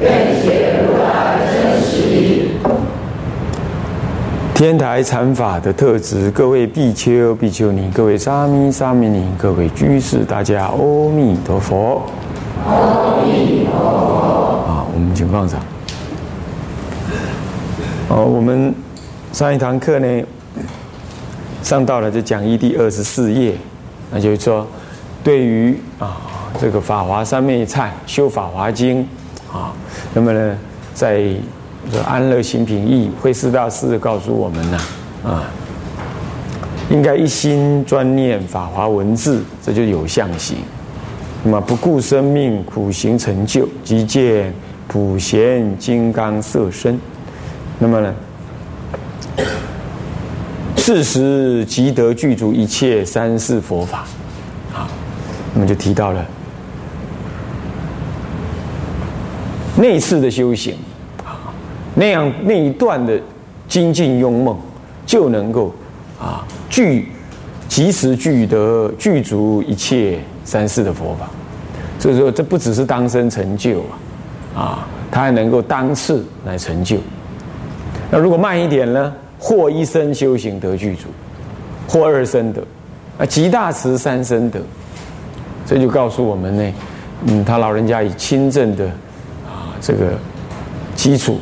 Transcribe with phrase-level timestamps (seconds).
[0.00, 2.50] 愿解如来真实义。
[4.54, 12.02] 天台禅法的特质，各位比丘、比丘尼，各位沙弥、沙弥尼，各位居士，大家阿弥陀佛。
[12.66, 14.64] 阿弥陀佛。
[14.68, 15.58] 啊，我们请放上。
[18.08, 18.72] 哦，我们
[19.32, 20.22] 上一堂课呢，
[21.62, 23.54] 上到了这讲义第二十四页，
[24.12, 24.66] 那就是说，
[25.24, 26.18] 对于啊
[26.60, 29.08] 这个法华三昧忏修法华经
[29.52, 29.72] 啊，
[30.14, 30.58] 那么呢，
[30.94, 31.22] 在
[31.90, 34.78] 这安乐行品义慧师大师告诉我们呢，
[35.24, 35.44] 啊，
[36.90, 40.56] 应该一心专念法华文字，这就有相行。
[41.44, 44.54] 那么不顾生命苦行成就，即见
[44.88, 46.98] 普贤金刚色身。
[47.78, 48.14] 那么呢，
[50.76, 54.04] 事实即得具足一切三世佛法。
[54.72, 54.88] 啊，
[55.52, 56.24] 那么就提到了
[59.82, 60.76] 内次的修行，
[61.24, 61.50] 啊，
[61.96, 63.20] 那样那一段的
[63.66, 64.56] 精进用梦，
[65.04, 65.74] 就能够
[66.20, 67.08] 啊具
[67.68, 70.18] 及时具得具足一切。
[70.44, 71.30] 三世的佛法，
[72.00, 73.78] 所以说这不只是当生成就
[74.56, 76.96] 啊，啊，他还能够当次来成就。
[78.10, 79.14] 那如果慢一点呢？
[79.38, 81.06] 或一生修行得具足，
[81.86, 82.60] 或二生得，
[83.18, 84.60] 啊，极大慈三生得。
[85.64, 86.72] 这就告诉我们呢，
[87.26, 88.90] 嗯，他老人家以亲政的
[89.82, 90.12] 这个
[90.94, 91.40] 基础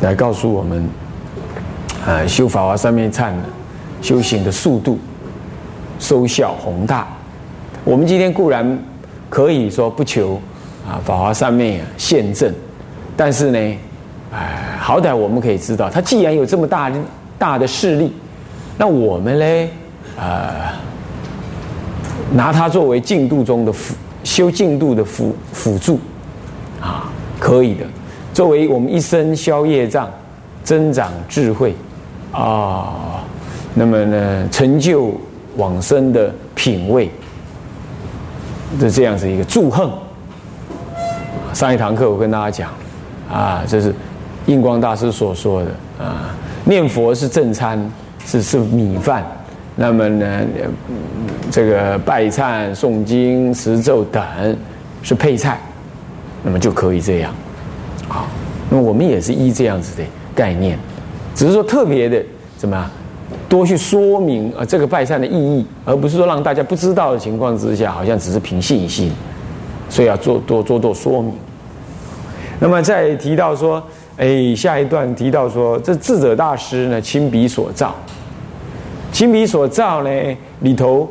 [0.00, 0.88] 来告诉我们，
[2.06, 3.42] 啊，修法华三昧忏的
[4.00, 4.98] 修行的速度、
[5.98, 7.06] 收效宏大。
[7.84, 8.78] 我们今天固然
[9.28, 10.40] 可以说不求
[10.88, 12.50] 啊法华三昧啊现证，
[13.16, 13.78] 但是呢，
[14.32, 16.90] 哎，好歹我们可以知道，他既然有这么大
[17.38, 18.12] 大的势力，
[18.78, 19.68] 那我们呢，
[20.18, 20.72] 呃，
[22.32, 23.94] 拿它作为进度中的辅
[24.24, 25.98] 修进度的辅辅助
[26.80, 27.84] 啊，可以的，
[28.32, 30.08] 作为我们一生消业障、
[30.62, 31.74] 增长智慧
[32.30, 33.24] 啊，
[33.74, 35.18] 那么呢，成就
[35.56, 37.10] 往生的品位。
[38.78, 39.90] 是这样子一个祝贺。
[41.52, 42.70] 上一堂课我跟大家讲，
[43.28, 43.92] 啊，这是
[44.46, 46.32] 印光大师所说的啊，
[46.64, 47.90] 念佛是正餐，
[48.24, 49.24] 是是米饭，
[49.74, 50.40] 那么呢，
[51.50, 54.22] 这个拜忏、诵经、持咒等
[55.02, 55.60] 是配菜，
[56.42, 57.34] 那么就可以这样。
[58.08, 58.26] 好，
[58.68, 60.78] 那么我们也是依这样子的概念，
[61.34, 62.22] 只是说特别的
[62.56, 62.90] 怎么样？
[63.48, 69.12] 多去说明啊这个拜忏的意义，而不是说让大家不知道的情况之下，好像只是凭信心，
[69.88, 71.34] 所以要做多做多说明。
[72.60, 73.82] 那么再提到说，
[74.16, 77.94] 哎，下一段提到说，这智者大师呢亲笔所造，
[79.10, 80.10] 亲笔所造呢
[80.60, 81.08] 里头，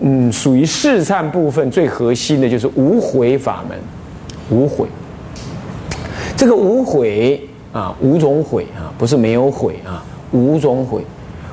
[0.00, 3.78] 嗯，属于试忏部分最核心的就是无悔法门，
[4.50, 4.86] 无悔。
[6.36, 7.40] 这个无悔
[7.72, 10.02] 啊，五种悔啊，不是没有悔啊，
[10.32, 11.04] 五种悔。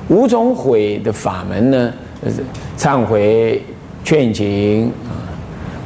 [0.08, 1.92] 五种悔的法门呢，
[2.24, 2.42] 是
[2.78, 3.62] 忏悔、
[4.02, 4.90] 劝请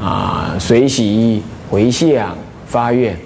[0.01, 2.37] 啊啊随喜、回向、
[2.67, 3.17] 发愿。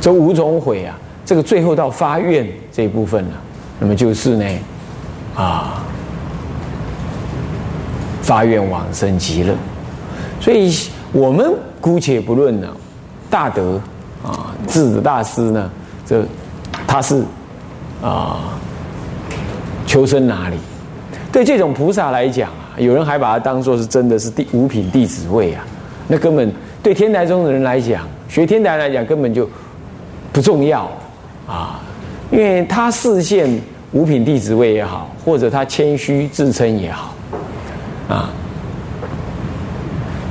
[0.00, 3.36] 这五种悔啊，这个最后到发愿这一部分呢，
[3.78, 4.44] 那么就是呢
[5.36, 5.84] 啊
[8.20, 9.54] 发愿往生极乐。
[10.40, 10.70] 所以
[11.14, 12.68] 我们姑且不论呢，
[13.30, 13.80] 大德
[14.22, 15.70] 啊智者大师呢，
[16.04, 16.22] 这
[16.86, 17.24] 他是。
[18.02, 18.58] 啊，
[19.86, 20.56] 求生哪里？
[21.32, 25.64] 对这种菩萨来讲啊，有人还把它当做是真的是第五品弟子位啊，
[26.06, 26.52] 那根本
[26.82, 29.48] 对天台宗的人来讲，学天台来讲根本就
[30.34, 30.86] 不重要
[31.48, 31.80] 啊，
[32.30, 33.48] 因为他视现
[33.92, 37.14] 五品弟子位也好，或者他谦虚自称也好，
[38.06, 38.30] 啊，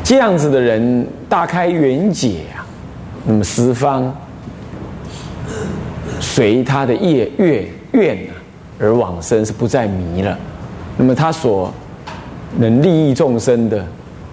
[0.03, 2.65] 这样子的人大开圆解啊，
[3.25, 4.13] 那么十方。
[6.19, 8.17] 随他的业愿愿
[8.79, 10.37] 而往生，是不再迷了。
[10.97, 11.71] 那么他所
[12.57, 13.79] 能利益众生的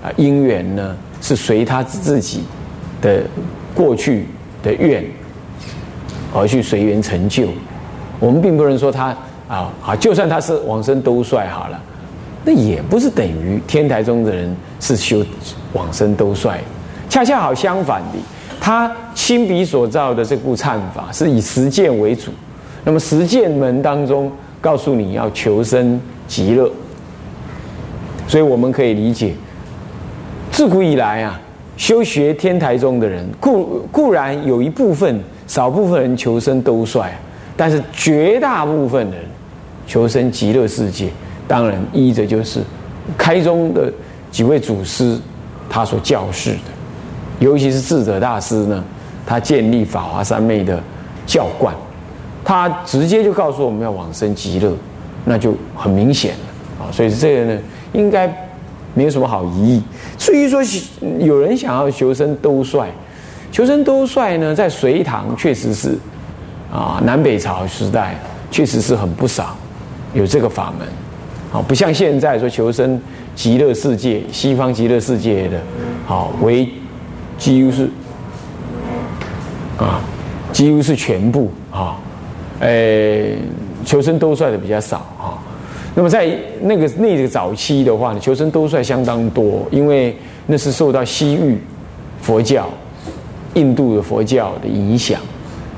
[0.02, 2.44] 啊因缘呢，是随他自己
[3.02, 3.22] 的
[3.74, 4.26] 过去
[4.62, 5.04] 的愿
[6.32, 7.48] 而去随缘成就。
[8.18, 9.06] 我们并不能说他
[9.48, 11.82] 啊啊，就算他是往生都帅好了，
[12.44, 15.24] 那也不是等于天台中的人是修
[15.72, 16.60] 往生都帅。
[17.08, 18.18] 恰恰好相反的，
[18.60, 22.30] 他亲笔所造的这部忏法是以实践为主。
[22.84, 24.30] 那么实践门当中
[24.60, 26.70] 告诉你要求生极乐，
[28.26, 29.34] 所以我们可以理解，
[30.50, 31.40] 自古以来啊，
[31.76, 37.10] 修学天台宗的人固固然有一部分少部分人求生兜率，
[37.56, 39.20] 但是绝大部分人
[39.86, 41.08] 求生极乐世界。
[41.48, 42.60] 当然依着就是
[43.18, 43.92] 开宗的
[44.30, 45.18] 几位祖师
[45.70, 46.70] 他所教示的，
[47.38, 48.84] 尤其是智者大师呢，
[49.24, 50.78] 他建立法华三昧的
[51.24, 51.74] 教观。
[52.44, 54.74] 他直接就告诉我们要往生极乐，
[55.24, 56.90] 那就很明显了啊！
[56.90, 57.60] 所以这个呢，
[57.92, 58.26] 应该
[58.94, 59.82] 没有什么好疑义。
[60.18, 60.60] 至于说
[61.20, 62.88] 有人想要求生兜率，
[63.52, 65.96] 求生兜率呢，在隋唐确实是
[66.72, 68.18] 啊，南北朝时代
[68.50, 69.54] 确实是很不少
[70.14, 70.88] 有这个法门
[71.52, 73.00] 啊，不像现在说求生
[73.34, 75.60] 极乐世界、西方极乐世界的，
[76.06, 76.68] 好为
[77.38, 77.90] 几乎是
[79.76, 80.00] 啊，
[80.52, 81.96] 几乎是全部啊。
[82.60, 83.36] 诶，
[83.84, 85.38] 求生兜率的比较少哈。
[85.94, 86.30] 那么在
[86.60, 90.16] 那个那个早期的话呢，求生兜率相当多，因为
[90.46, 91.58] 那是受到西域
[92.20, 92.68] 佛教、
[93.54, 95.20] 印度的佛教的影响。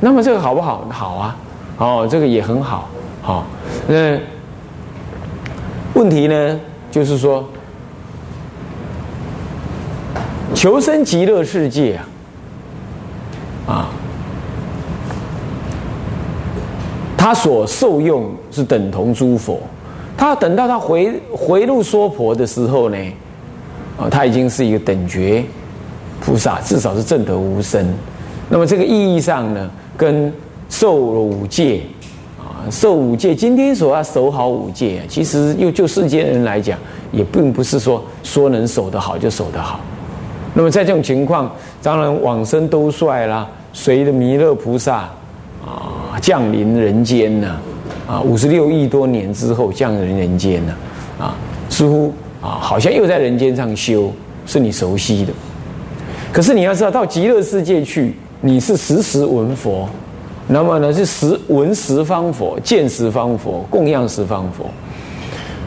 [0.00, 0.84] 那么这个好不好？
[0.90, 1.36] 好啊，
[1.78, 2.90] 哦，这个也很好。
[3.22, 3.46] 好，
[3.86, 4.18] 那
[5.94, 6.60] 问题呢，
[6.90, 7.46] 就是说，
[10.54, 12.00] 求生极乐世界
[13.66, 13.88] 啊，啊。
[17.16, 19.60] 他所受用是等同诸佛，
[20.16, 22.96] 他等到他回回路娑婆的时候呢，
[23.96, 25.44] 啊，他已经是一个等觉
[26.20, 27.86] 菩萨，至少是正德无生。
[28.48, 30.32] 那么这个意义上呢，跟
[30.68, 31.82] 受了五戒，
[32.70, 36.78] 受五戒，今天所要守好五戒，其实又就世间人来讲，
[37.12, 39.80] 也并不是说说能守得好就守得好。
[40.54, 41.50] 那么在这种情况，
[41.82, 45.08] 当然往生都帅啦，随着弥勒菩萨。
[45.64, 47.56] 啊，降临人间呢，
[48.04, 50.74] 啊，五十六亿多年之后降临人间呢，
[51.20, 51.36] 啊，
[51.68, 54.12] 似乎啊，好像又在人间上修，
[54.44, 55.32] 是你熟悉的。
[56.32, 59.88] 可是你要知道，到极乐世界去，你是时时闻佛，
[60.48, 64.66] 那么呢是十闻十方佛，见十方佛，供养十方佛。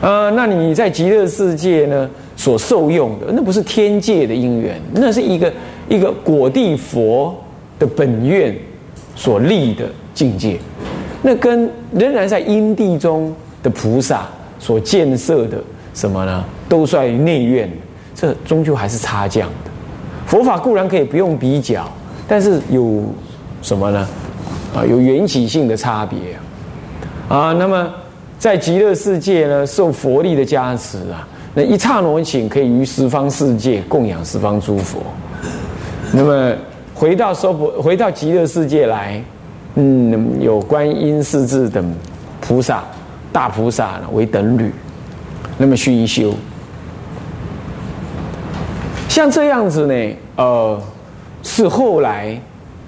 [0.02, 5.52] 呃，那你在极乐世界呢所受用的，那不是天界的因缘，那是一个
[5.88, 7.36] 一个果地佛
[7.80, 8.56] 的本愿。
[9.18, 10.60] 所立的境界，
[11.22, 13.34] 那跟仍然在因地中
[13.64, 14.28] 的菩萨
[14.60, 15.58] 所建设的
[15.94, 16.44] 什么呢？
[16.68, 17.72] 都算于内院，
[18.14, 19.72] 这终究还是差将的。
[20.26, 21.90] 佛法固然可以不用比较，
[22.28, 23.06] 但是有
[23.62, 24.06] 什么呢？
[24.76, 26.20] 啊，有缘起性的差别
[27.30, 27.38] 啊。
[27.38, 27.90] 啊，那么
[28.38, 35.02] 在极乐世界呢，受佛力的加持啊，那一刹那顷可以于十方世界供养十方诸佛。
[36.12, 36.54] 那么。
[36.98, 39.22] 回到娑婆，回到极乐世界来，
[39.74, 41.94] 嗯，有观音、世智等
[42.40, 42.86] 菩萨、
[43.34, 44.72] 大菩萨为等侣，
[45.58, 46.34] 那么熏修。
[49.10, 50.82] 像这样子呢，呃，
[51.44, 52.40] 是后来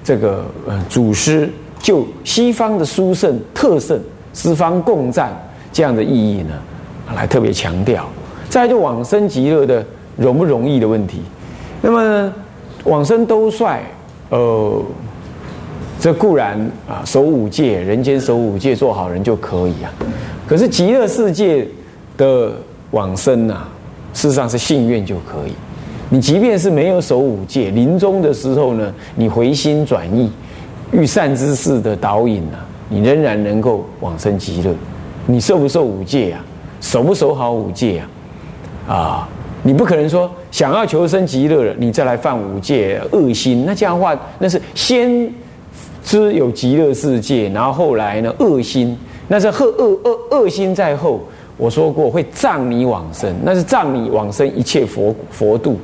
[0.05, 3.99] 这个呃祖师就西方的殊胜特胜、
[4.33, 5.31] 十方共赞
[5.71, 6.53] 这样的意义呢，
[7.15, 8.07] 来特别强调。
[8.49, 9.85] 再就往生极乐的
[10.15, 11.21] 容不容易的问题，
[11.81, 12.33] 那么
[12.85, 13.79] 往生都率。
[14.29, 14.81] 呃，
[15.99, 19.91] 这固然啊，守五戒，人间守五戒，做好人就可以啊。
[20.47, 21.67] 可是极乐世界
[22.17, 22.53] 的
[22.91, 23.67] 往生啊，
[24.13, 25.53] 事实上是信愿就可以。
[26.09, 30.31] 你即便是没有守五戒，临终的时候呢，你回心转意，
[30.91, 34.73] 御善知事的导引啊，你仍然能够往生极乐。
[35.25, 36.43] 你受不受五戒啊？
[36.79, 38.01] 守不守好五戒
[38.87, 38.93] 啊？
[38.93, 39.29] 啊？
[39.63, 43.65] 你不可能说想要求生极乐了，你再来犯五戒恶心。
[43.65, 45.29] 那这样的话，那是先
[46.03, 51.19] 知有极乐世界，然后后来呢恶心，那是恶恶恶恶心在后。
[51.57, 55.77] 我说过会障你往生，那是障你往生一切佛佛度。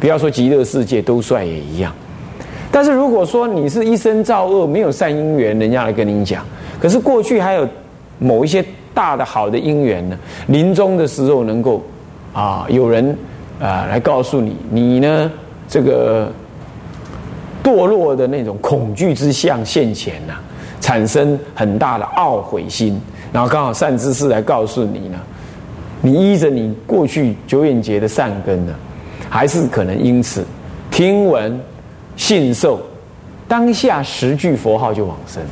[0.00, 1.94] 不要说极乐世界都帅也一样。
[2.72, 6.44] 但是如果说你是一生造恶，没有善因缘，人家来跟你讲，
[6.80, 7.68] 可是过去还有
[8.18, 11.80] 某一些大的好的因缘呢，临终的时候能够。
[12.34, 13.14] 啊，有人
[13.60, 15.30] 啊来告诉你，你呢
[15.68, 16.32] 这个
[17.62, 20.32] 堕落的那种恐惧之相现前呐，
[20.80, 22.98] 产生很大的懊悔心，
[23.34, 25.18] 然后刚好善知识来告诉你呢，
[26.00, 28.72] 你依着你过去久远劫的善根呢，
[29.28, 30.42] 还是可能因此
[30.90, 31.60] 听闻
[32.16, 32.80] 信受
[33.48, 35.42] 当下十句佛号就往生，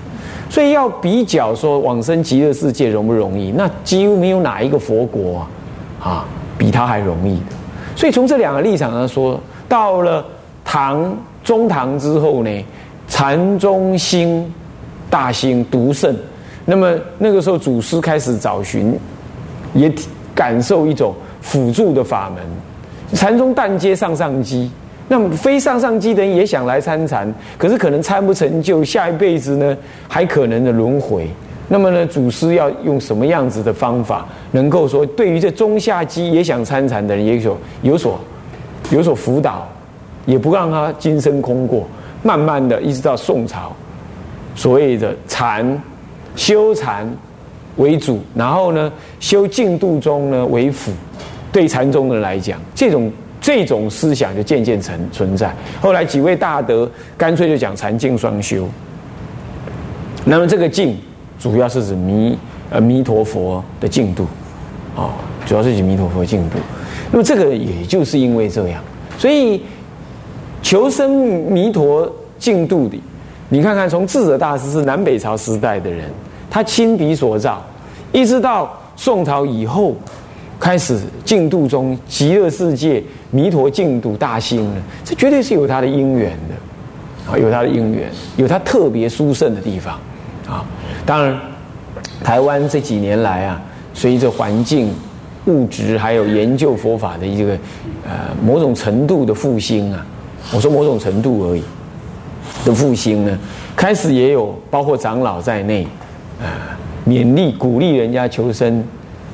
[0.49, 3.51] 所以要比较说往生极乐世界容不容易？
[3.53, 5.51] 那几乎没有哪一个佛国啊
[6.01, 6.25] 啊。
[6.59, 7.57] 比他还容易的，
[7.97, 10.23] 所以从这两个立场上说，到了
[10.63, 12.65] 唐中唐之后呢，
[13.09, 14.53] 禅宗兴
[15.09, 16.15] 大兴独盛，
[16.67, 18.95] 那么那个时候祖师开始找寻，
[19.73, 19.91] 也
[20.35, 22.45] 感受一种辅助的法门。
[23.17, 24.71] 禅宗但接上上机，
[25.13, 29.77] 那么非上上机的人也想来参禅，可是可能参不成就，下一辈子呢
[30.07, 31.29] 还可能的轮回。
[31.67, 38.21] 那么呢，祖师要用什么样子的方法，能够说对于这中下机也想参禅的人，也有有所
[38.93, 39.67] 有所辅导，
[40.27, 41.85] 也不让他今生空过。
[42.23, 43.73] 慢慢的，一直到宋朝，
[44.55, 45.83] 所谓的禅
[46.37, 47.13] 修禅
[47.79, 50.93] 为主，然后呢修净度中呢为辅。
[51.51, 53.11] 对禅宗的人来讲，这种
[53.41, 55.55] 这种思想就渐渐存存在。
[55.81, 58.69] 后来几位大德干脆就讲禅净双修。
[60.25, 60.97] 那么这个净。
[61.41, 64.27] 主要是指弥呃弥陀佛的净土，
[64.95, 65.15] 啊，
[65.47, 66.59] 主要是指弥陀佛净土。
[67.11, 68.83] 那么这个也就是因为这样，
[69.17, 69.63] 所以
[70.61, 71.11] 求生
[71.51, 72.07] 弥陀
[72.39, 73.03] 净土的，
[73.49, 76.11] 你看看从智者大师是南北朝时代的人，
[76.51, 77.65] 他亲笔所造，
[78.13, 79.97] 一直到宋朝以后，
[80.61, 89.95] 开始净度中极乐世界弥陀净土大兴了，这绝对是有他的因缘的，啊，有他的因缘，有他特别殊胜的地方，
[90.47, 90.63] 啊。
[91.07, 91.41] 当然，
[92.23, 93.61] 台湾这几年来啊，
[93.95, 94.93] 随着环境、
[95.47, 97.53] 物质还有研究佛法的一个
[98.05, 98.13] 呃
[98.45, 100.05] 某种程度的复兴啊，
[100.55, 101.63] 我说某种程度而已
[102.67, 103.39] 的复兴呢，
[103.75, 105.87] 开始也有包括长老在内
[106.39, 106.77] 啊，
[107.09, 108.85] 勉励鼓励人家求生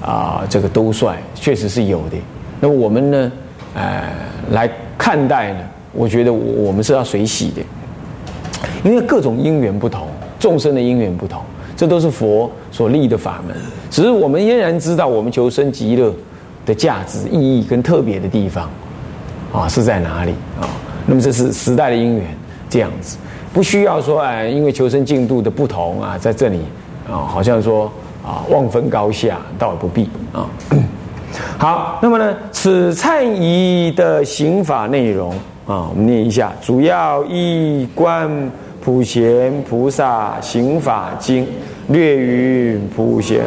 [0.01, 2.17] 啊，这个兜率确实是有的。
[2.61, 3.33] 那么我们呢，
[3.75, 4.13] 呃，
[4.51, 5.61] 来看待呢，
[5.93, 7.63] 我觉得我们是要随喜的，
[8.85, 10.07] 因为各种因缘不同，
[10.39, 11.41] 众生的因缘不同。
[11.77, 13.55] 这都是佛所立的法门，
[13.91, 16.11] 只是我们依然知道我们求生极乐
[16.65, 18.71] 的价值、意义跟特别的地方
[19.53, 20.65] 啊是在哪里啊？
[21.05, 22.25] 那么这是时代的因缘
[22.71, 23.19] 这样子，
[23.53, 26.61] 不需要说哎，因为求生进度的不同啊，在这里
[27.07, 27.93] 啊，好像说
[28.27, 30.51] 啊望分高下，倒也不必啊。
[31.57, 35.31] 好，那么呢，此忏仪的刑法内容
[35.67, 38.29] 啊，我们念一下，主要一观。
[38.79, 41.45] 普贤菩萨行法经
[41.89, 43.43] 略于普贤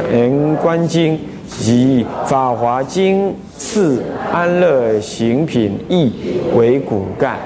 [0.58, 1.18] 观经
[1.48, 6.12] 及法华经次安乐行品义
[6.58, 7.38] 为骨干，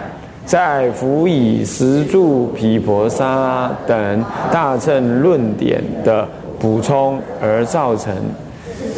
[0.44, 6.28] 再辅以十住毗婆沙等大乘论点的
[6.64, 8.16] 补充而造成。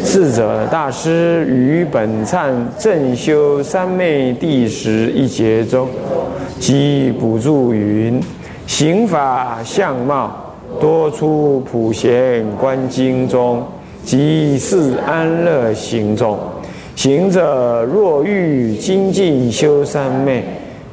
[0.04, 5.88] 智者大师于本忏正修三昧第十一节中，
[6.60, 8.22] 即补助云。
[8.68, 13.64] 行法相貌多出普贤观经中，
[14.04, 16.38] 即是安乐行中。
[16.96, 20.44] 行者若欲精进修三昧，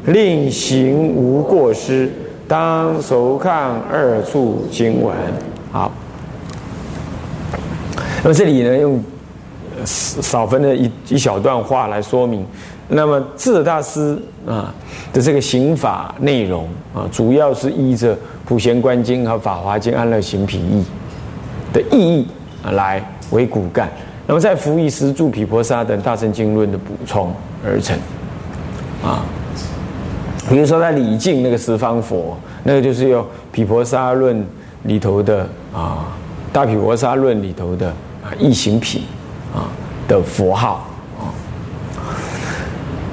[0.06, 2.10] 令行无过失，
[2.48, 5.14] 当熟看二处经文。
[5.70, 5.90] 好，
[8.24, 9.02] 那么这里呢，用
[9.84, 12.46] 少分的一一小段话来说明。
[12.88, 14.72] 那么智者大师啊
[15.12, 20.84] 的这个刑法内容啊，主要是依着普贤观经和法华经安乐行品义
[21.72, 22.28] 的意义
[22.62, 23.90] 啊来为骨干，
[24.26, 27.96] 那么再辅以十住毗婆沙等大乘经论的补充而成
[29.02, 29.24] 啊。
[30.50, 34.46] 比如说在礼敬那个十方佛，那个就是用毗婆沙论
[34.82, 36.08] 里头的啊
[36.52, 37.90] 大毗婆沙论里头的
[38.22, 39.02] 啊异行品
[39.54, 39.68] 啊
[40.08, 40.86] 的佛号
[41.18, 41.34] 啊。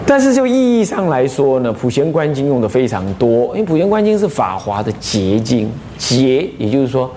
[0.06, 7.12] 但是就意义上来说呢，《普贤观经》用的非常多，因为《普贤观经》是法华的结经，结也就是说，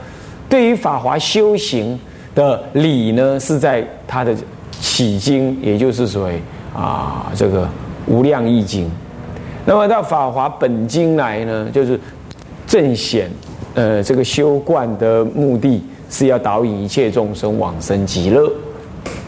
[0.48, 1.98] 对于法华修行
[2.34, 4.34] 的理呢，是在它的
[4.78, 6.42] 起经，也就是所谓
[6.74, 7.66] 啊这个
[8.06, 8.90] 无量易经。
[9.64, 11.98] 那么到法华本经来呢，就是
[12.66, 13.30] 正显
[13.74, 18.46] 呃这个修观的目的是要导引一切众生往生极乐。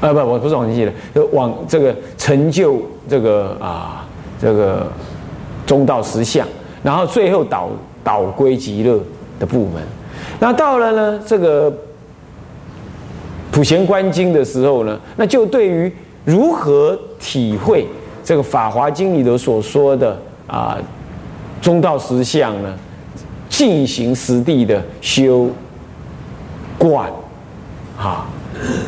[0.01, 4.07] 啊不，我不是往生极乐，就往这个成就这个啊
[4.41, 4.87] 这个
[5.67, 6.47] 中道实相，
[6.83, 7.71] 然后最后导
[8.05, 9.01] 导归极乐
[9.41, 9.83] 的部门。
[10.39, 11.73] 那到了呢这个
[13.51, 15.91] 普贤观经的时候呢，那就对于
[16.25, 17.87] 如何体会
[18.23, 20.79] 这个法华经里头所说的啊
[21.63, 22.75] 中道实相呢，
[23.49, 25.49] 进行实地的修
[26.89, 27.11] 观
[27.99, 28.27] 啊。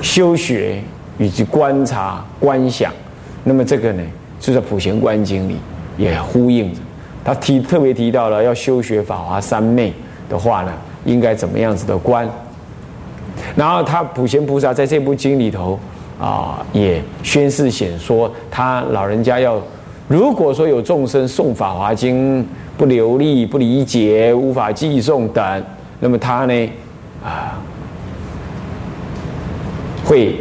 [0.01, 0.81] 修学
[1.19, 2.93] 以及观察观想，
[3.43, 4.03] 那么这个呢，
[4.39, 5.57] 就在《普贤观经》里
[5.97, 6.81] 也呼应着。
[7.25, 9.93] 他提特别提到了要修学法华三昧
[10.29, 10.73] 的话呢，
[11.05, 12.29] 应该怎么样子的观？
[13.57, 15.79] 然后他普贤菩萨在这部经里头
[16.21, 19.61] 啊，也宣示显说，他老人家要
[20.07, 22.41] 如果说有众生诵《法华经》
[22.79, 25.65] 不流利、不理解、无法记诵等，
[25.99, 26.71] 那么他呢，
[27.25, 27.59] 啊，
[30.07, 30.37] 会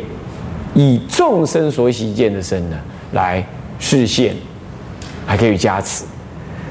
[0.76, 2.78] 以众生所喜见的身呢
[3.14, 3.44] 来
[3.80, 4.36] 示现，
[5.26, 6.06] 还可以加持。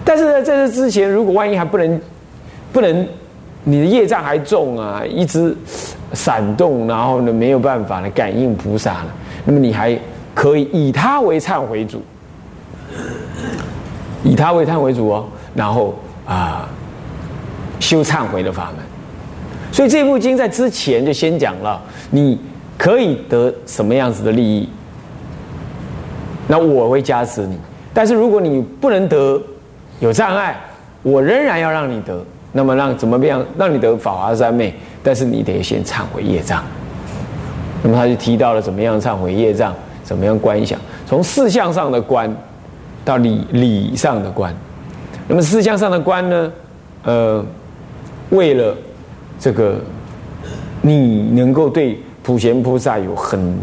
[0.05, 2.01] 但是呢，在这之前，如果万一还不能
[2.73, 3.09] 不能，
[3.65, 5.57] 你的业障还重啊，一直
[6.13, 9.07] 闪动，然后呢没有办法呢感应菩萨了，
[9.45, 9.99] 那么你还
[10.33, 12.01] 可以以他为忏悔主。
[14.23, 16.69] 以他为忏悔主哦，然后啊，
[17.81, 18.85] 修忏悔的法门。
[19.71, 22.39] 所以这部经在之前就先讲了，你
[22.77, 24.69] 可以得什么样子的利益，
[26.47, 27.59] 那我会加持你。
[27.93, 29.41] 但是如果你不能得，
[30.01, 30.59] 有障碍，
[31.03, 32.25] 我仍然要让你得。
[32.53, 34.73] 那么让怎么样让你得法华三昧？
[35.03, 36.63] 但是你得先忏悔业障。
[37.83, 42.35] 那么他就提到了怎么样忏悔业障，怎么样观想，从四项上的观。
[43.05, 44.51] 到理理上的观，
[45.29, 46.51] 那么四相上的观呢？
[47.03, 47.45] 呃，
[48.31, 48.75] 为了
[49.39, 49.77] 这个，
[50.81, 53.55] 你能够对普贤菩萨有很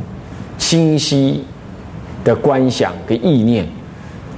[0.58, 1.44] 清晰
[2.24, 3.68] 的观想跟意念，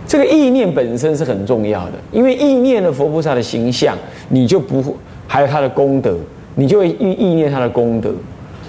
[0.08, 3.98] 这个意念本身是很重要的，因为意念了佛菩萨的形象，
[4.30, 4.94] 你就不会
[5.28, 6.18] 还有他的功德，
[6.56, 8.14] 你就会意意念他的功德，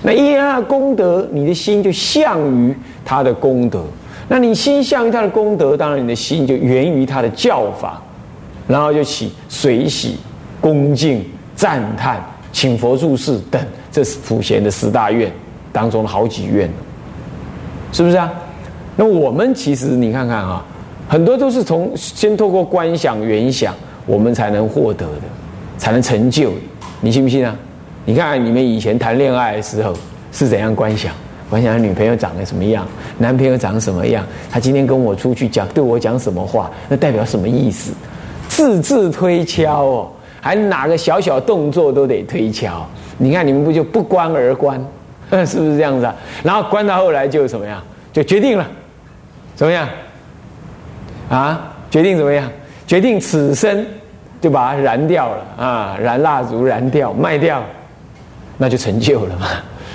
[0.03, 3.85] 那意念他的功德，你的心就向于他的功德。
[4.27, 8.03] 那你心向于他的功德，当然你的心就源于他的教法，
[8.67, 10.17] 然后就起随喜、
[10.61, 12.21] 恭敬、赞叹、
[12.51, 15.31] 请佛注释等，这是普贤的十大愿
[15.75, 16.71] 当中的好几愿，
[17.91, 18.33] 是不是啊？
[18.95, 20.65] 那我们其实你看看啊，
[21.09, 23.75] 很多都是从先透过观想、缘想，
[24.07, 25.23] 我们才能获得的，
[25.77, 26.53] 才能成就。
[27.01, 27.57] 你信不信啊？
[28.05, 29.93] 你看你们以前谈恋爱的时候
[30.31, 31.13] 是怎样观想？
[31.51, 32.87] 观想女朋友长得什么样，
[33.19, 34.25] 男朋友长什么样？
[34.53, 36.71] 他今天跟我出去讲，对我讲什么话？
[36.89, 37.93] 那代表什么意思？
[38.49, 40.09] 字字推敲哦，
[40.41, 42.87] 还哪个小小动作都得推敲。
[43.19, 44.81] 你看你们不就不观而观，
[45.47, 46.15] 是不是这样子啊？
[46.43, 47.83] 然后关到后来就怎么样？
[48.13, 48.67] 就决定了，
[49.55, 49.89] 怎么样？
[51.29, 52.51] 啊，决定怎么样？
[52.87, 53.85] 决定此生
[54.41, 57.63] 就把它燃掉了啊，燃蜡烛燃掉卖掉，
[58.59, 59.49] 那就成就了嘛。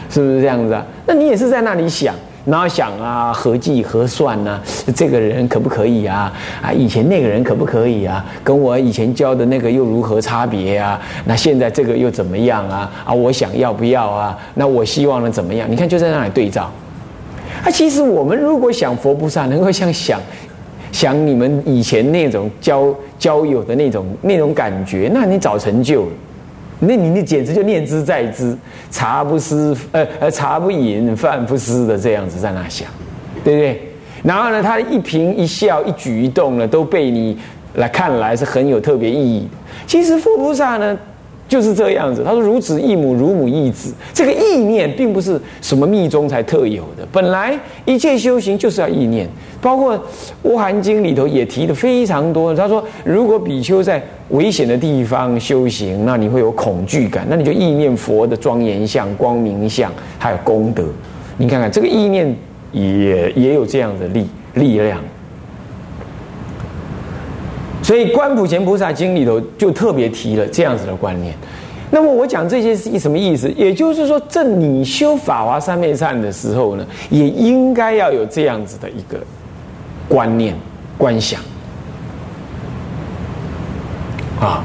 [0.09, 0.83] 是不是这样子啊？
[1.05, 4.59] 那你也是在那里想，然后想啊，合计核算呢？
[4.95, 6.33] 这个人可不可以啊？
[6.61, 8.25] 啊，以前那个人可不可以啊？
[8.43, 10.99] 跟我以前教的那个又如何差别啊？
[11.25, 12.91] 那现在这个又怎么样啊？
[13.05, 14.37] 啊，我想要不要啊？
[14.55, 15.69] 那我希望呢怎么样？
[15.69, 16.71] 你看就在那里对照。
[17.63, 20.19] 啊，其实我们如果想佛菩萨能够像想
[20.91, 26.11] 想你们以前那种交交友的那种那种感觉，那你早成就了。
[26.79, 28.57] 那你你简直就念之在之，
[28.89, 32.87] 茶不思呃呃茶不饮饭不思的这样子在那想，
[33.43, 33.81] 对不对？
[34.23, 37.37] 然后呢，他的一颦一笑一举一动呢，都被你
[37.75, 39.47] 来看来是很有特别意义。
[39.85, 40.97] 其实佛菩萨呢。
[41.49, 49.27] 就是这样子，他说：“如子忆母，如母忆子。”这个意念并不是什么密宗才特有的，本来一切修行就是要意念。
[49.59, 49.97] 包括
[50.43, 52.55] 《乌含经》里头也提的非常多。
[52.55, 60.85] 他说：“如果比丘在危险的地方修行，那你会有恐惧感，那你就意念佛的庄严相、光明相，还有功德。
[61.37, 62.33] 你看看这个意念
[62.71, 65.01] 也也有这样的力力量。”
[67.89, 71.33] 所以《观普贤菩萨经》里头就特别提了这样子的观念。
[71.89, 73.51] 那么我讲这些是什么意思？
[73.53, 79.17] 也就是说，正你修法华三昧善的时候呢，也应该要有这样子的一个
[80.07, 80.53] 观念、
[80.99, 81.41] 观想
[84.39, 84.63] 啊。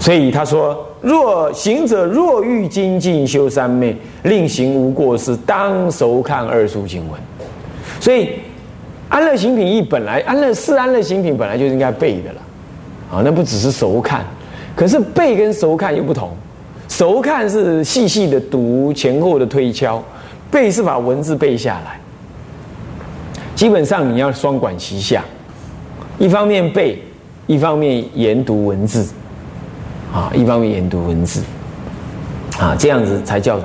[0.00, 7.20] 所以他说：“若行者若欲精进修三昧，令行无过失，当熟看二书经文。”
[8.02, 8.30] 所以
[9.08, 12.40] 安乐行品一本来安乐四安乐行品本来就应该背的了。
[13.10, 14.24] 啊，那不只是熟看，
[14.76, 16.30] 可是背跟熟看又不同。
[16.88, 20.02] 熟看是细细的读前后的推敲，
[20.50, 21.98] 背是把文字背下来。
[23.54, 25.24] 基本上你要双管齐下，
[26.18, 27.02] 一方面背，
[27.46, 29.08] 一方面研读文字，
[30.12, 31.42] 啊，一方面研读文字，
[32.58, 33.58] 啊，这样子才叫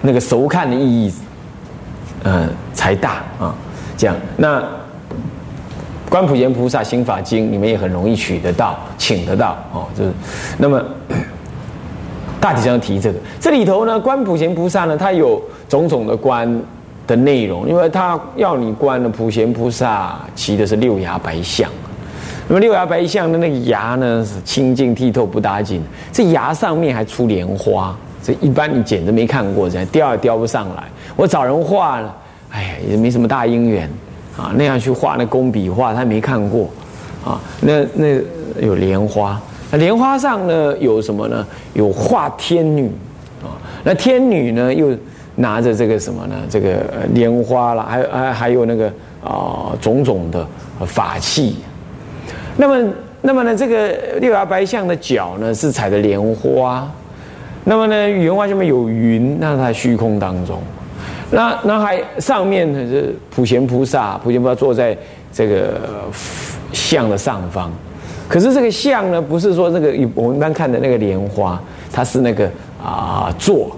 [0.00, 1.14] 那个熟看的意义，
[2.24, 3.54] 嗯，才大啊。
[3.98, 4.79] 这样那。
[6.10, 9.86] 观普贤菩萨心法经，你们也很容易取得到、请得到哦。
[9.96, 10.12] 就是，
[10.58, 10.82] 那么
[12.40, 16.60] 大体上提这个，这里头呢，观普贤菩萨呢，他有种种的观
[17.06, 21.70] 的内容，因为他要你观的普贤菩萨骑的是六牙白象，
[22.48, 30.82] 那么六牙白象的那个牙呢是清净剔透不打紧，这牙上面还出莲花，这一般你简直没看过，这样雕也雕不上来。
[31.14, 32.16] 我找人画了，
[32.50, 33.88] 哎呀，也没什么大因缘。
[34.36, 36.70] 啊，那样去画那工笔画，他没看过
[37.24, 37.40] 啊。
[37.60, 38.20] 那那
[38.60, 39.40] 有莲花，
[39.70, 41.46] 那莲花上呢有什么呢？
[41.74, 42.86] 有画天女
[43.42, 43.58] 啊。
[43.84, 44.96] 那天女呢又
[45.36, 46.36] 拿着这个什么呢？
[46.48, 48.86] 这个莲花了，还还还有那个
[49.22, 50.46] 啊种种的
[50.86, 51.56] 法器。
[52.56, 53.88] 那么那么呢，这个
[54.20, 56.88] 六牙白象的脚呢是踩的莲花。
[57.64, 60.62] 那么呢，莲花下面有云，那在虚空当中。
[61.30, 64.96] 那那还上面呢是普贤菩萨，普贤菩萨坐在
[65.32, 65.80] 这个
[66.72, 67.70] 像的上方。
[68.28, 71.60] 可是这个像呢，不是说这个我们一般看的那个莲花，
[71.92, 72.50] 它是那个
[72.82, 73.76] 啊座，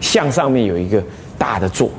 [0.00, 1.02] 像上面有一个
[1.38, 1.90] 大的座，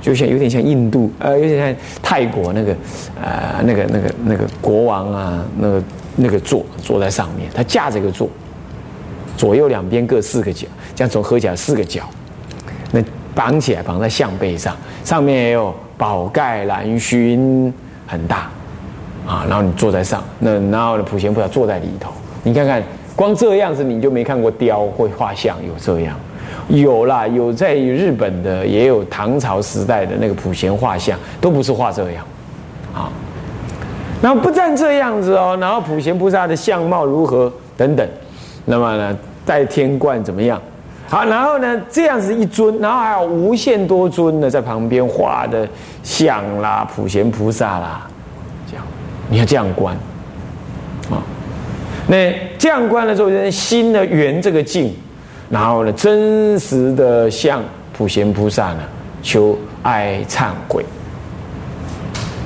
[0.00, 2.76] 就像有点像印度呃，有点像泰国那个
[3.22, 5.82] 呃那个那个那个国王啊，那个
[6.16, 8.28] 那个座坐在上面，他架着一个座。
[9.36, 12.02] 左右两边各四个角，这样总合起来四个角，
[12.92, 13.02] 那
[13.34, 17.72] 绑起来绑在象背上，上面也有宝盖蓝熏，
[18.06, 18.50] 很大
[19.26, 19.44] 啊。
[19.48, 22.10] 然后你坐在上，那然后呢，普贤菩萨坐在里头。
[22.42, 22.82] 你看看，
[23.14, 26.16] 光这样子你就没看过雕会画像有这样，
[26.68, 32.24] 有啦，有在日本的，也有唐朝时代的那个普贤画像，都不是画这样
[32.94, 33.10] 啊。
[34.22, 38.08] 然后不但这样子哦，然后普贤菩萨的相貌如何等等，
[38.64, 39.16] 那么呢？
[39.46, 40.60] 戴天冠怎么样？
[41.10, 45.68] 好，然后呢，这样子一尊，然后还有无限多尊的在旁边画的
[46.04, 48.06] 像啦，普贤菩萨啦，
[48.70, 48.84] 这样，
[49.28, 49.92] 你要这样观
[51.10, 51.18] 啊。
[52.06, 54.94] 那这样观的时候，人心呢圆这个镜，
[55.48, 57.60] 然后呢，真实的向
[57.92, 58.82] 普贤菩萨呢
[59.20, 60.84] 求哀忏悔。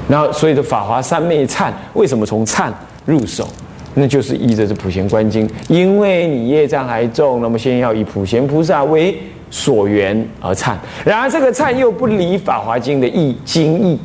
[0.08, 2.72] 然后，所以的法华三昧忏，为什么从忏
[3.04, 3.46] 入手？
[3.94, 9.16] 那就是依着这普贤观经，因为你业障还重，那么先要以普贤菩萨为
[9.50, 10.74] 所缘而忏。
[11.04, 13.98] 然而这个忏又不离法华经的意经义，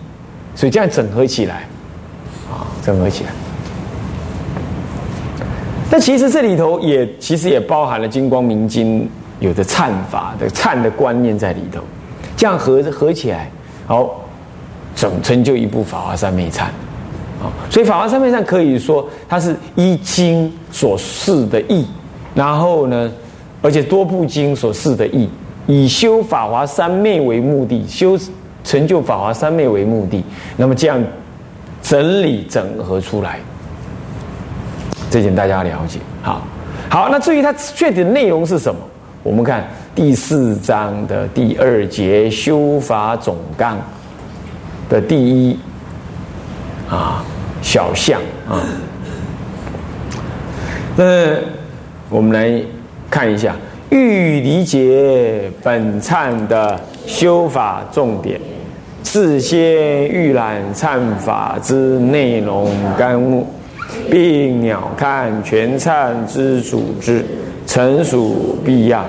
[0.54, 1.67] 所以这样整合起来，
[2.52, 3.32] 啊，整合起来。
[5.91, 11.82] 那其实这里头也其实也包含了金光明经有的忏法的忏的观念在里头，
[12.38, 13.49] 这样合合起来，
[13.88, 14.23] 好，
[14.95, 16.65] 整成就一部法华三昧忏。
[17.41, 21.86] 啊，所以法华三昧上可以说，它是依经所示的义，
[22.36, 23.10] 然后呢，
[23.62, 25.30] 而且多部经所示的义，
[25.65, 28.19] 以修法华三昧为目的，修
[28.65, 30.21] 成就法华三昧为目的，
[30.58, 31.02] 那么这样
[31.82, 33.39] 整理整合出来，
[35.10, 35.99] 这点大家了解。
[36.21, 36.41] 好，
[36.89, 38.82] 好，那至于它具体的内容是什么，
[39.23, 43.78] 我们看第四章的第二节修法总纲
[44.89, 45.58] 的第一。
[46.89, 47.23] 啊，
[47.62, 48.65] 小象啊，
[50.95, 51.04] 那
[52.10, 52.60] 我们来
[53.12, 53.56] 看一下，
[53.89, 58.41] 欲理解本忏的修法重点，
[59.04, 63.45] 事先预览忏法之内容干物，
[64.10, 67.23] 并鸟瞰全忏之组织，
[67.67, 69.06] 成属必要。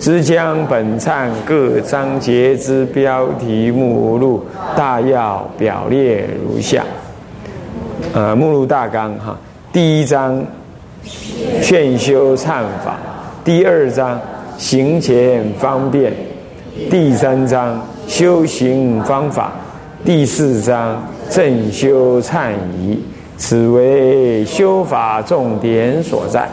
[0.00, 4.44] 只将本忏各章节之标题目录
[4.74, 6.82] 大要表列如下。
[8.14, 9.38] 呃，目录大纲哈，
[9.72, 10.44] 第一章
[11.62, 12.98] 劝修忏法，
[13.42, 14.20] 第二章
[14.58, 16.12] 行前方便，
[16.90, 19.52] 第三章修行方法，
[20.04, 23.02] 第四章正修忏仪，
[23.38, 26.46] 此为修法重点所在。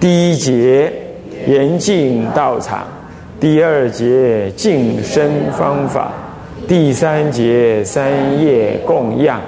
[0.00, 0.92] 第一节
[1.46, 2.84] 严禁道场，
[3.38, 6.10] 第二节净身方法，
[6.66, 8.10] 第三节三
[8.44, 9.40] 业供养。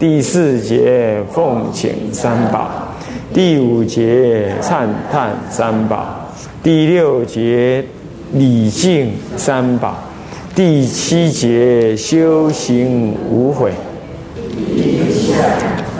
[0.00, 2.70] 第四节奉请三宝，
[3.34, 6.32] 第五节忏叹三宝，
[6.62, 7.84] 第六节
[8.32, 9.98] 礼敬三宝，
[10.54, 13.72] 第七节修行无悔。
[14.34, 15.34] 第一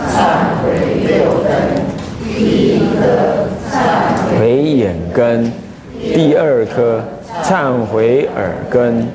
[0.08, 0.72] 忏悔
[1.06, 1.84] 六根，
[2.24, 5.52] 第一颗忏悔眼根，
[6.00, 7.04] 第二颗
[7.42, 9.06] 忏悔耳根，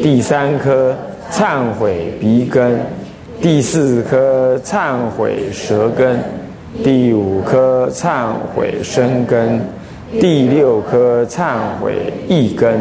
[0.00, 0.94] 第三颗
[1.28, 2.78] 忏悔鼻根。
[3.40, 6.18] 第四颗忏悔舌根，
[6.82, 9.60] 第五颗忏悔身根，
[10.20, 12.80] 第六颗忏悔意根。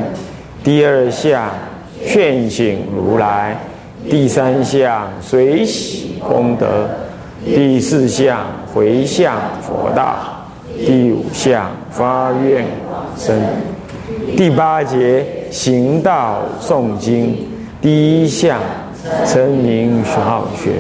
[0.64, 1.52] 第二项
[2.04, 3.56] 劝醒如来，
[4.10, 6.90] 第三项随喜功德，
[7.46, 10.18] 第四项回向佛道，
[10.76, 12.66] 第五项发愿
[13.16, 13.40] 生。
[14.36, 17.38] 第八节行道诵经，
[17.80, 18.60] 第一项。
[19.26, 20.74] 称名好玄，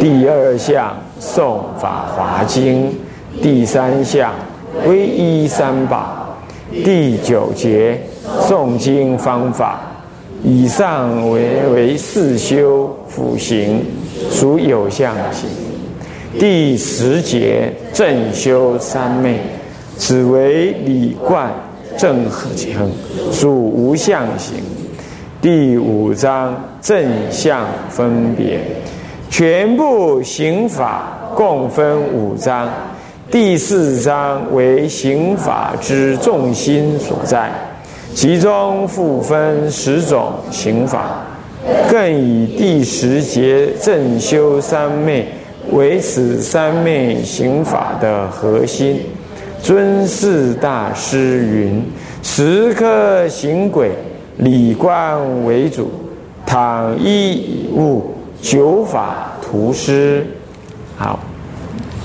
[0.00, 2.92] 第二项诵法华经，
[3.42, 4.32] 第三项
[4.86, 6.36] 皈依三宝，
[6.84, 8.00] 第九节
[8.40, 9.80] 诵经方法，
[10.42, 13.84] 以上为为四修辅行，
[14.30, 15.48] 属有相行。
[16.38, 19.38] 第十节正修三昧，
[19.96, 21.48] 此为理观
[21.96, 22.76] 正合行，
[23.32, 24.54] 属无相行。
[25.44, 28.58] 第五章正相分别，
[29.28, 32.66] 全部刑法共分五章，
[33.30, 37.52] 第四章为刑法之重心所在。
[38.14, 41.22] 其中复分十种刑法，
[41.90, 45.28] 更以第十节正修三昧
[45.72, 48.98] 为此三昧刑法的核心。
[49.62, 51.84] 尊释大师云
[52.24, 53.90] ：“十颗行轨，
[54.38, 55.84] 礼观为主；
[56.46, 60.26] 倘一物，九法图施。”
[60.96, 61.18] 好。